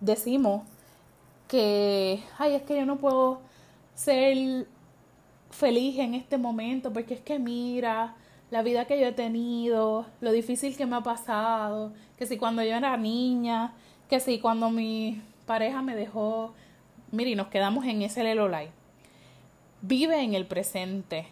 decimos 0.00 0.62
que, 1.46 2.22
ay, 2.38 2.54
es 2.54 2.62
que 2.62 2.76
yo 2.76 2.86
no 2.86 2.96
puedo 2.96 3.40
ser 3.94 4.66
feliz 5.50 5.98
en 5.98 6.14
este 6.14 6.38
momento 6.38 6.92
porque 6.92 7.14
es 7.14 7.20
que 7.20 7.38
mira 7.38 8.16
la 8.50 8.62
vida 8.62 8.86
que 8.86 8.98
yo 8.98 9.06
he 9.06 9.12
tenido, 9.12 10.06
lo 10.20 10.32
difícil 10.32 10.76
que 10.76 10.86
me 10.86 10.96
ha 10.96 11.02
pasado, 11.02 11.92
que 12.18 12.26
si 12.26 12.38
cuando 12.38 12.62
yo 12.62 12.74
era 12.74 12.96
niña 12.96 13.74
que 14.08 14.20
sí, 14.20 14.38
cuando 14.38 14.70
mi 14.70 15.22
pareja 15.46 15.82
me 15.82 15.96
dejó, 15.96 16.54
mire, 17.10 17.34
nos 17.36 17.48
quedamos 17.48 17.84
en 17.84 18.02
ese 18.02 18.22
Lelolai. 18.22 18.70
Vive 19.86 20.22
en 20.22 20.32
el 20.32 20.46
presente. 20.46 21.26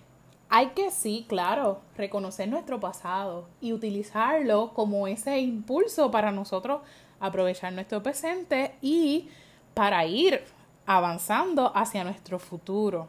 Hay 0.51 0.73
que 0.77 0.91
sí, 0.91 1.25
claro, 1.27 1.81
reconocer 1.97 2.51
nuestro 2.51 2.79
pasado 2.81 3.49
y 3.63 3.73
utilizarlo 3.73 4.75
como 4.75 5.07
ese 5.07 5.39
impulso 5.39 6.11
para 6.11 6.33
nosotros 6.33 6.83
aprovechar 7.19 7.73
nuestro 7.73 8.03
presente 8.03 8.75
y 8.83 9.31
para 9.73 10.05
ir 10.05 10.45
avanzando 10.85 11.75
hacia 11.75 12.05
nuestro 12.05 12.39
futuro, 12.39 13.09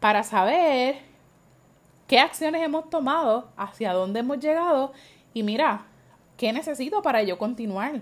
para 0.00 0.24
saber 0.24 0.96
qué 2.08 2.18
acciones 2.18 2.60
hemos 2.60 2.90
tomado, 2.90 3.46
hacia 3.56 3.92
dónde 3.92 4.18
hemos 4.18 4.40
llegado 4.40 4.92
y 5.32 5.44
mira, 5.44 5.86
¿qué 6.36 6.52
necesito 6.52 7.00
para 7.00 7.22
yo 7.22 7.38
continuar? 7.38 8.00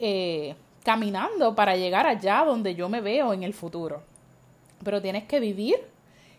Eh, 0.00 0.56
caminando 0.82 1.54
para 1.54 1.76
llegar 1.76 2.04
allá 2.04 2.44
donde 2.44 2.74
yo 2.74 2.88
me 2.88 3.00
veo 3.00 3.32
en 3.32 3.44
el 3.44 3.54
futuro. 3.54 4.02
Pero 4.84 5.02
tienes 5.02 5.24
que 5.24 5.40
vivir 5.40 5.76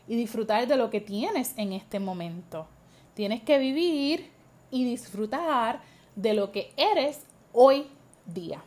y 0.08 0.16
disfrutar 0.16 0.68
de 0.68 0.78
lo 0.78 0.90
que 0.90 1.02
tienes 1.02 1.54
en 1.58 1.74
este 1.74 2.00
momento. 2.00 2.68
Tienes 3.16 3.42
que 3.42 3.58
vivir 3.58 4.30
y 4.72 4.86
disfrutar 4.86 5.82
de 6.16 6.34
lo 6.34 6.52
que 6.52 6.72
eres 6.78 7.26
hoy 7.52 7.88
día. 8.26 8.62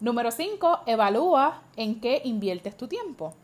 Número 0.00 0.30
5. 0.30 0.80
Evalúa 0.86 1.62
en 1.76 2.00
qué 2.00 2.20
inviertes 2.24 2.76
tu 2.76 2.86
tiempo. 2.86 3.34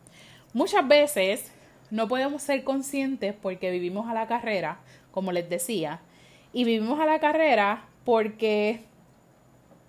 Muchas 0.53 0.87
veces 0.87 1.51
no 1.91 2.07
podemos 2.07 2.41
ser 2.41 2.63
conscientes 2.63 3.35
porque 3.41 3.71
vivimos 3.71 4.07
a 4.07 4.13
la 4.13 4.27
carrera, 4.27 4.79
como 5.11 5.31
les 5.31 5.49
decía, 5.49 5.99
y 6.53 6.63
vivimos 6.63 6.99
a 6.99 7.05
la 7.05 7.19
carrera 7.19 7.85
porque 8.05 8.83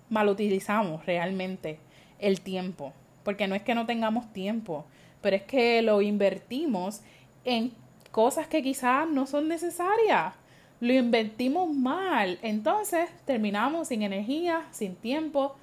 mal 0.09 0.27
utilizamos 0.27 1.05
realmente 1.05 1.79
el 2.19 2.41
tiempo. 2.41 2.93
Porque 3.23 3.47
no 3.47 3.55
es 3.55 3.61
que 3.61 3.75
no 3.75 3.85
tengamos 3.85 4.31
tiempo, 4.33 4.85
pero 5.21 5.35
es 5.35 5.43
que 5.43 5.81
lo 5.81 6.01
invertimos 6.01 7.01
en 7.43 7.71
cosas 8.11 8.47
que 8.47 8.61
quizás 8.61 9.07
no 9.09 9.25
son 9.25 9.47
necesarias. 9.47 10.33
Lo 10.79 10.93
invertimos 10.93 11.69
mal. 11.73 12.39
Entonces 12.41 13.09
terminamos 13.25 13.87
sin 13.87 14.03
energía, 14.03 14.67
sin 14.71 14.95
tiempo 14.95 15.55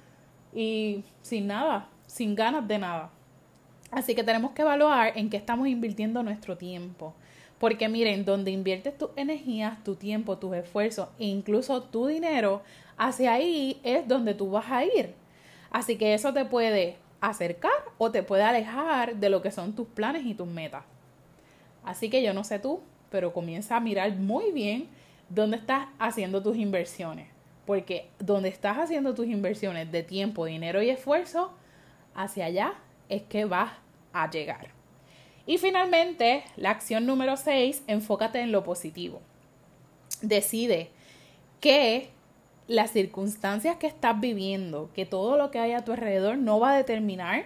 y 0.53 1.03
sin 1.21 1.47
nada, 1.47 1.89
sin 2.07 2.35
ganas 2.35 2.67
de 2.67 2.79
nada. 2.79 3.09
Así 3.91 4.15
que 4.15 4.23
tenemos 4.23 4.51
que 4.51 4.61
evaluar 4.61 5.17
en 5.17 5.29
qué 5.29 5.37
estamos 5.37 5.67
invirtiendo 5.67 6.21
nuestro 6.23 6.57
tiempo. 6.57 7.13
Porque 7.59 7.87
miren, 7.87 8.25
donde 8.25 8.51
inviertes 8.51 8.97
tus 8.97 9.09
energías, 9.15 9.83
tu 9.83 9.95
tiempo, 9.95 10.37
tus 10.37 10.55
esfuerzos 10.55 11.07
e 11.17 11.25
incluso 11.25 11.81
tu 11.81 12.07
dinero, 12.07 12.61
hacia 12.97 13.33
ahí 13.33 13.79
es 13.83 14.07
donde 14.07 14.33
tú 14.33 14.51
vas 14.51 14.69
a 14.69 14.83
ir. 14.83 15.13
Así 15.71 15.97
que 15.97 16.13
eso 16.13 16.33
te 16.33 16.45
puede 16.45 16.97
acercar 17.29 17.71
o 17.97 18.11
te 18.11 18.23
puede 18.23 18.43
alejar 18.43 19.15
de 19.15 19.29
lo 19.29 19.41
que 19.41 19.51
son 19.51 19.73
tus 19.73 19.87
planes 19.87 20.25
y 20.25 20.33
tus 20.33 20.47
metas. 20.47 20.83
Así 21.83 22.09
que 22.09 22.23
yo 22.23 22.33
no 22.33 22.43
sé 22.43 22.59
tú, 22.59 22.81
pero 23.09 23.33
comienza 23.33 23.77
a 23.77 23.79
mirar 23.79 24.15
muy 24.15 24.51
bien 24.51 24.87
dónde 25.29 25.57
estás 25.57 25.87
haciendo 25.99 26.41
tus 26.41 26.57
inversiones. 26.57 27.27
Porque 27.65 28.09
donde 28.19 28.49
estás 28.49 28.77
haciendo 28.77 29.13
tus 29.13 29.27
inversiones 29.27 29.91
de 29.91 30.03
tiempo, 30.03 30.45
dinero 30.45 30.81
y 30.81 30.89
esfuerzo, 30.89 31.51
hacia 32.13 32.45
allá 32.45 32.73
es 33.09 33.23
que 33.23 33.45
vas 33.45 33.71
a 34.13 34.29
llegar. 34.29 34.69
Y 35.45 35.57
finalmente, 35.57 36.43
la 36.55 36.71
acción 36.71 37.05
número 37.05 37.37
6, 37.37 37.83
enfócate 37.87 38.39
en 38.39 38.51
lo 38.51 38.63
positivo. 38.63 39.21
Decide 40.21 40.89
que 41.59 42.09
las 42.67 42.91
circunstancias 42.91 43.77
que 43.77 43.87
estás 43.87 44.19
viviendo, 44.19 44.89
que 44.93 45.05
todo 45.05 45.37
lo 45.37 45.51
que 45.51 45.59
hay 45.59 45.73
a 45.73 45.85
tu 45.85 45.91
alrededor 45.91 46.37
no 46.37 46.59
va 46.59 46.73
a 46.73 46.77
determinar 46.77 47.45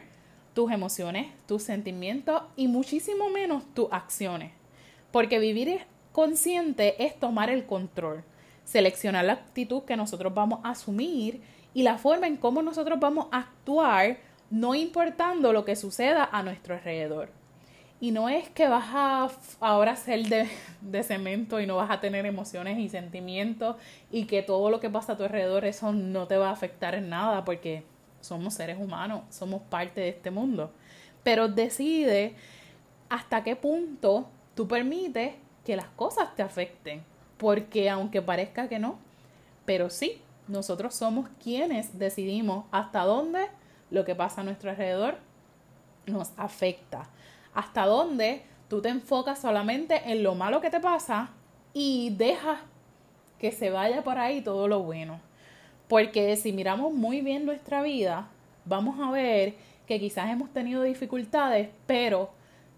tus 0.54 0.72
emociones, 0.72 1.28
tus 1.48 1.64
sentimientos 1.64 2.42
y 2.56 2.68
muchísimo 2.68 3.30
menos 3.30 3.64
tus 3.74 3.88
acciones. 3.92 4.52
Porque 5.12 5.40
vivir 5.40 5.82
consciente 6.12 7.04
es 7.04 7.20
tomar 7.20 7.50
el 7.50 7.66
control. 7.66 8.24
seleccionar 8.66 9.26
la 9.26 9.34
actitud 9.34 9.82
que 9.82 9.98
nosotros 9.98 10.32
vamos 10.32 10.60
a 10.64 10.70
asumir 10.72 11.42
y 11.74 11.82
la 11.82 11.98
forma 11.98 12.28
en 12.28 12.38
cómo 12.38 12.62
nosotros 12.62 13.00
vamos 13.00 13.26
a 13.32 13.40
actuar, 13.40 14.18
no 14.52 14.76
importando 14.76 15.54
lo 15.54 15.66
que 15.66 15.76
suceda 15.76 16.30
a 16.32 16.44
nuestro 16.44 16.76
alrededor. 16.76 17.39
Y 18.02 18.12
no 18.12 18.30
es 18.30 18.48
que 18.50 18.68
vas 18.68 18.90
a 18.94 19.30
ahora 19.60 19.96
ser 19.96 20.26
de, 20.28 20.48
de, 20.82 21.04
cemento 21.04 21.60
y 21.60 21.68
no 21.68 21.76
vas 21.76 21.92
a 21.92 22.00
tener 22.00 22.26
emociones 22.26 22.80
y 22.80 22.88
sentimientos 22.88 23.76
y 24.12 24.26
que 24.26 24.42
todo 24.42 24.70
lo 24.70 24.80
que 24.80 24.90
pasa 24.90 25.14
a 25.14 25.18
tu 25.18 25.24
alrededor 25.24 25.66
eso 25.66 25.92
no 25.92 26.28
te 26.28 26.38
va 26.38 26.50
a 26.50 26.54
afectar 26.54 26.96
en 26.96 27.10
nada 27.10 27.44
porque 27.44 27.84
somos 28.22 28.54
seres 28.54 28.78
humanos, 28.80 29.24
somos 29.30 29.62
parte 29.64 30.02
de 30.02 30.10
este 30.10 30.32
mundo. 30.32 30.72
Pero 31.24 31.48
decide 31.48 32.36
hasta 33.10 33.44
qué 33.44 33.56
punto 33.56 34.30
tú 34.56 34.68
permites 34.68 35.34
que 35.66 35.76
las 35.76 35.88
cosas 35.90 36.36
te 36.36 36.42
afecten. 36.42 37.04
Porque 37.38 37.90
aunque 37.90 38.22
parezca 38.22 38.68
que 38.68 38.80
no, 38.80 38.98
pero 39.66 39.90
sí, 39.90 40.22
nosotros 40.48 40.96
somos 40.96 41.30
quienes 41.42 41.98
decidimos 41.98 42.66
hasta 42.72 43.04
dónde 43.04 43.48
lo 43.92 44.04
que 44.04 44.16
pasa 44.16 44.42
a 44.42 44.44
nuestro 44.44 44.72
alrededor 44.72 45.18
nos 46.06 46.32
afecta 46.38 47.08
hasta 47.54 47.86
dónde 47.86 48.44
tú 48.68 48.82
te 48.82 48.90
enfocas 48.90 49.40
solamente 49.40 50.12
en 50.12 50.24
lo 50.24 50.36
malo 50.36 50.62
que 50.62 50.70
te 50.70 50.80
pasa 50.80 51.30
y 51.74 52.12
dejas 52.12 52.60
que 53.40 53.52
se 53.52 53.70
vaya 53.70 54.04
por 54.04 54.18
ahí 54.18 54.42
todo 54.42 54.68
lo 54.68 54.84
bueno. 54.84 55.20
Porque 55.88 56.36
si 56.36 56.52
miramos 56.54 56.94
muy 56.94 57.22
bien 57.22 57.46
nuestra 57.46 57.82
vida, 57.82 58.28
vamos 58.66 59.00
a 59.00 59.10
ver 59.12 59.56
que 59.88 60.00
quizás 60.00 60.30
hemos 60.30 60.52
tenido 60.54 60.84
dificultades, 60.84 61.70
pero 61.88 62.30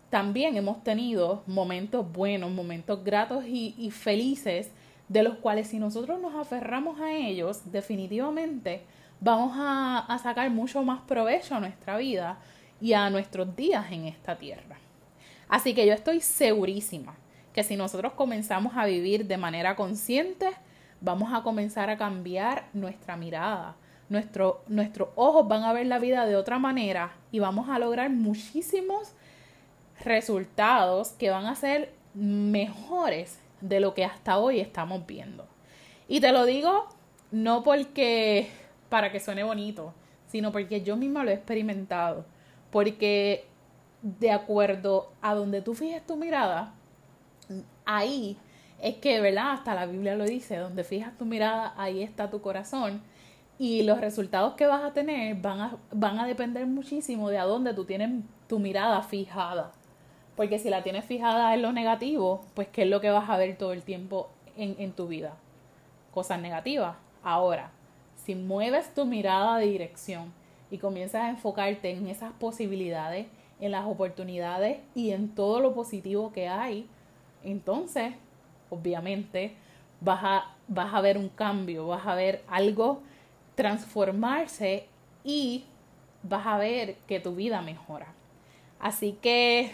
también 0.10 0.56
hemos 0.56 0.84
tenido 0.84 1.44
momentos 1.46 2.10
buenos, 2.12 2.51
momentos 2.51 3.04
gratos 3.04 3.44
y, 3.46 3.92
felices, 3.92 4.72
de 5.10 5.24
los 5.24 5.36
cuales 5.36 5.68
si 5.68 5.80
nosotros 5.80 6.22
nos 6.22 6.36
aferramos 6.36 7.01
a 7.01 7.13
ellos, 7.13 7.70
definitivamente 7.72 8.84
vamos 9.20 9.54
a, 9.58 10.00
a 10.00 10.18
sacar 10.20 10.50
mucho 10.50 10.84
más 10.84 11.01
provecho 11.01 11.56
a 11.56 11.60
nuestra 11.60 11.98
vida 11.98 12.38
y 12.81 12.93
a 12.93 13.09
nuestros 13.09 13.55
días 13.55 13.91
en 13.91 14.05
esta 14.05 14.38
tierra. 14.38 14.77
Así 15.47 15.73
que 15.73 15.85
yo 15.85 15.93
estoy 15.93 16.19
segurísima 16.19 17.15
que 17.53 17.63
si 17.63 17.75
nosotros 17.75 18.13
comenzamos 18.13 18.73
a 18.75 18.85
vivir 18.85 19.27
de 19.27 19.38
manera 19.38 19.75
consciente, 19.75 20.50
vamos 21.00 21.33
a 21.33 21.43
comenzar 21.43 21.89
a 21.89 21.97
cambiar 21.97 22.65
nuestra 22.73 23.17
mirada. 23.17 23.75
Nuestro, 24.09 24.63
nuestros 24.67 25.09
ojos 25.15 25.47
van 25.47 25.63
a 25.63 25.73
ver 25.73 25.85
la 25.85 26.00
vida 26.00 26.25
de 26.25 26.35
otra 26.35 26.59
manera 26.59 27.13
y 27.31 27.39
vamos 27.39 27.69
a 27.69 27.79
lograr 27.79 28.09
muchísimos 28.09 29.13
resultados 30.03 31.09
que 31.11 31.29
van 31.29 31.45
a 31.45 31.55
ser 31.55 31.93
mejores 32.13 33.39
de 33.61 33.79
lo 33.79 33.93
que 33.93 34.03
hasta 34.03 34.38
hoy 34.38 34.59
estamos 34.59 35.05
viendo. 35.05 35.45
Y 36.07 36.19
te 36.19 36.31
lo 36.31 36.45
digo 36.45 36.89
no 37.31 37.63
porque 37.63 38.50
para 38.89 39.11
que 39.11 39.19
suene 39.19 39.43
bonito, 39.43 39.93
sino 40.27 40.51
porque 40.51 40.81
yo 40.81 40.97
misma 40.97 41.23
lo 41.23 41.31
he 41.31 41.35
experimentado. 41.35 42.25
Porque 42.72 43.46
de 44.01 44.32
acuerdo 44.32 45.12
a 45.22 45.36
donde 45.36 45.62
tú 45.62 45.74
fijes 45.74 46.06
tu 46.06 46.16
mirada, 46.16 46.74
ahí 47.86 48.38
es 48.82 48.96
que, 48.96 49.22
¿verdad? 49.22 49.51
Hasta 49.51 49.75
la 49.75 49.86
Biblia 49.86 50.16
lo 50.16 50.25
dice, 50.25 50.58
donde 50.58 50.84
fijas 50.84 51.18
tu 51.18 51.25
mirada, 51.25 51.74
ahí 51.78 52.01
está 52.01 52.30
tu 52.30 52.42
corazón. 52.42 53.01
Y 53.60 53.84
los 53.84 54.01
resultados 54.01 54.56
que 54.56 54.66
vas 54.66 54.84
a 54.84 54.94
tener 54.94 55.36
van 55.36 55.62
a, 55.62 55.78
van 55.92 56.20
a 56.20 56.25
depender 56.25 56.66
muchísimo 56.66 57.30
de 57.30 57.38
a 57.38 57.46
dónde 57.46 57.75
tú 57.75 57.86
tienes 57.86 58.24
tu 58.48 58.58
mirada 58.58 59.04
fijada. 59.04 59.72
Porque 60.36 60.58
si 60.58 60.70
la 60.72 60.82
tienes 60.82 61.06
fijada 61.06 61.54
en 61.54 61.62
lo 61.62 61.72
negativo, 61.72 62.44
pues 62.56 62.68
¿qué 62.70 62.84
es 62.84 62.90
lo 62.90 63.01
que 63.01 63.12
vas 63.12 63.30
a 63.30 63.38
ver 63.38 63.56
todo 63.58 63.74
el 63.74 63.84
tiempo 63.84 64.30
en, 64.58 64.75
en 64.80 64.94
tu 64.94 65.08
vida? 65.08 65.36
Cosas 66.12 66.42
negativas. 66.42 66.96
Ahora, 67.22 67.70
si 68.16 68.34
mueves 68.34 68.94
tu 68.96 69.06
mirada 69.06 69.58
de 69.58 69.68
dirección 69.68 70.34
y 70.72 70.78
comienzas 70.78 71.24
a 71.24 71.30
enfocarte 71.30 71.92
en 71.92 72.08
esas 72.08 72.32
posibilidades, 72.34 73.28
en 73.60 73.72
las 73.72 73.86
oportunidades 73.86 74.80
y 74.96 75.12
en 75.12 75.36
todo 75.36 75.60
lo 75.60 75.75
positivo 75.75 76.31
que 76.31 76.48
hay, 76.48 76.88
entonces, 77.44 78.14
obviamente, 78.70 79.53
vas 80.00 80.22
a, 80.24 80.55
vas 80.68 80.94
a 80.94 81.01
ver 81.01 81.18
un 81.18 81.29
cambio, 81.29 81.88
vas 81.88 82.07
a 82.07 82.16
ver 82.16 82.44
algo 82.48 83.01
transformarse 83.55 84.88
y 85.24 85.66
vas 86.24 86.48
a 86.48 86.57
ver 86.57 86.96
que 87.07 87.20
tu 87.20 87.36
vida 87.36 87.62
mejora. 87.62 88.07
Así 88.79 89.18
que 89.22 89.72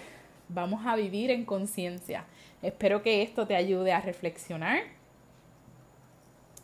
vamos 0.50 0.86
a 0.86 0.96
vivir 0.96 1.32
en 1.32 1.46
conciencia. 1.46 2.26
Espero 2.62 3.04
que 3.04 3.22
esto 3.22 3.46
te 3.46 3.56
ayude 3.56 3.94
a 3.94 4.02
reflexionar, 4.02 4.80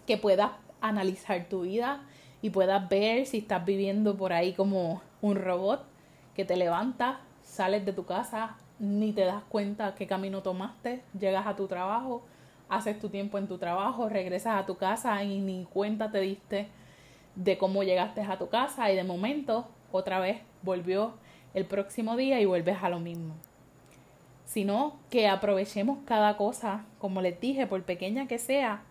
que 0.07 0.17
puedas 0.17 0.51
analizar 0.81 1.45
tu 1.45 1.61
vida 1.61 2.03
y 2.43 2.49
puedas 2.49 2.89
ver 2.89 3.25
si 3.25 3.37
estás 3.37 3.63
viviendo 3.63 4.17
por 4.17 4.33
ahí 4.33 4.51
como 4.51 5.01
un 5.21 5.37
robot 5.37 5.85
que 6.35 6.43
te 6.43 6.57
levantas, 6.57 7.15
sales 7.41 7.85
de 7.85 7.93
tu 7.93 8.05
casa, 8.05 8.57
ni 8.79 9.13
te 9.13 9.23
das 9.23 9.43
cuenta 9.47 9.95
qué 9.95 10.07
camino 10.07 10.43
tomaste, 10.43 11.03
llegas 11.17 11.47
a 11.47 11.55
tu 11.55 11.67
trabajo, 11.67 12.21
haces 12.67 12.99
tu 12.99 13.07
tiempo 13.07 13.37
en 13.37 13.47
tu 13.47 13.57
trabajo, 13.59 14.09
regresas 14.09 14.61
a 14.61 14.65
tu 14.65 14.75
casa 14.75 15.23
y 15.23 15.39
ni 15.39 15.63
cuenta 15.63 16.11
te 16.11 16.19
diste 16.19 16.67
de 17.35 17.57
cómo 17.57 17.81
llegaste 17.81 18.19
a 18.19 18.37
tu 18.37 18.49
casa 18.49 18.91
y 18.91 18.97
de 18.97 19.05
momento 19.05 19.69
otra 19.93 20.19
vez 20.19 20.41
volvió 20.63 21.13
el 21.53 21.65
próximo 21.65 22.17
día 22.17 22.41
y 22.41 22.45
vuelves 22.45 22.83
a 22.83 22.89
lo 22.89 22.99
mismo. 22.99 23.35
Sino 24.43 24.97
que 25.09 25.29
aprovechemos 25.29 25.99
cada 26.05 26.35
cosa, 26.35 26.83
como 26.99 27.21
les 27.21 27.39
dije, 27.39 27.67
por 27.67 27.81
pequeña 27.83 28.27
que 28.27 28.37
sea, 28.37 28.81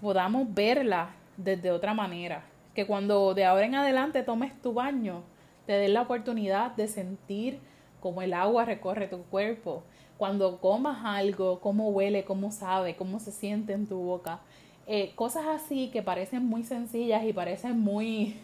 podamos 0.00 0.52
verla 0.52 1.10
desde 1.36 1.70
otra 1.70 1.94
manera 1.94 2.42
que 2.78 2.86
cuando 2.86 3.34
de 3.34 3.44
ahora 3.44 3.66
en 3.66 3.74
adelante 3.74 4.22
tomes 4.22 4.52
tu 4.62 4.72
baño, 4.72 5.24
te 5.66 5.72
des 5.72 5.90
la 5.90 6.02
oportunidad 6.02 6.76
de 6.76 6.86
sentir 6.86 7.58
cómo 7.98 8.22
el 8.22 8.32
agua 8.32 8.64
recorre 8.64 9.08
tu 9.08 9.24
cuerpo, 9.24 9.82
cuando 10.16 10.60
comas 10.60 11.04
algo, 11.04 11.58
cómo 11.58 11.88
huele, 11.88 12.24
cómo 12.24 12.52
sabe, 12.52 12.94
cómo 12.94 13.18
se 13.18 13.32
siente 13.32 13.72
en 13.72 13.88
tu 13.88 13.98
boca. 13.98 14.42
Eh, 14.86 15.10
cosas 15.16 15.44
así 15.48 15.90
que 15.90 16.04
parecen 16.04 16.46
muy 16.46 16.62
sencillas 16.62 17.24
y 17.24 17.32
parecen 17.32 17.80
muy, 17.80 18.36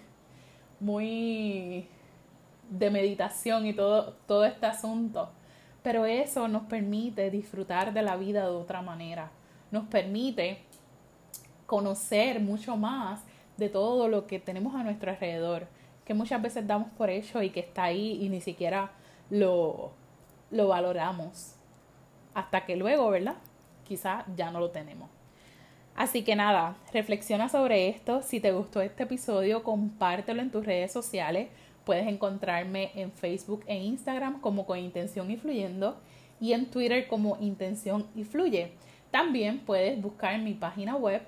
muy 0.80 1.86
de 2.70 2.90
meditación 2.90 3.66
y 3.66 3.72
todo, 3.72 4.14
todo 4.26 4.44
este 4.44 4.66
asunto. 4.66 5.30
Pero 5.84 6.06
eso 6.06 6.48
nos 6.48 6.64
permite 6.64 7.30
disfrutar 7.30 7.94
de 7.94 8.02
la 8.02 8.16
vida 8.16 8.42
de 8.42 8.56
otra 8.56 8.82
manera. 8.82 9.30
Nos 9.70 9.84
permite 9.84 10.58
conocer 11.66 12.40
mucho 12.40 12.76
más 12.76 13.20
de 13.56 13.68
todo 13.68 14.08
lo 14.08 14.26
que 14.26 14.38
tenemos 14.38 14.74
a 14.74 14.82
nuestro 14.82 15.10
alrededor, 15.10 15.66
que 16.04 16.14
muchas 16.14 16.42
veces 16.42 16.66
damos 16.66 16.88
por 16.96 17.10
hecho 17.10 17.42
y 17.42 17.50
que 17.50 17.60
está 17.60 17.84
ahí 17.84 18.18
y 18.22 18.28
ni 18.28 18.40
siquiera 18.40 18.92
lo, 19.30 19.92
lo 20.50 20.68
valoramos. 20.68 21.54
Hasta 22.34 22.64
que 22.64 22.76
luego, 22.76 23.10
¿verdad? 23.10 23.36
Quizás 23.84 24.24
ya 24.36 24.50
no 24.50 24.60
lo 24.60 24.70
tenemos. 24.70 25.08
Así 25.96 26.24
que 26.24 26.34
nada, 26.34 26.76
reflexiona 26.92 27.48
sobre 27.48 27.88
esto. 27.88 28.22
Si 28.22 28.40
te 28.40 28.50
gustó 28.50 28.80
este 28.80 29.04
episodio, 29.04 29.62
compártelo 29.62 30.42
en 30.42 30.50
tus 30.50 30.66
redes 30.66 30.90
sociales. 30.90 31.48
Puedes 31.84 32.08
encontrarme 32.08 32.90
en 32.96 33.12
Facebook 33.12 33.62
e 33.66 33.76
Instagram 33.76 34.40
como 34.40 34.66
con 34.66 34.78
Intención 34.78 35.30
y 35.30 35.36
Fluyendo 35.36 35.96
y 36.40 36.52
en 36.52 36.66
Twitter 36.66 37.06
como 37.06 37.36
Intención 37.40 38.06
y 38.16 38.24
Fluye. 38.24 38.72
También 39.10 39.60
puedes 39.60 40.00
buscar 40.00 40.34
en 40.34 40.44
mi 40.44 40.54
página 40.54 40.96
web 40.96 41.22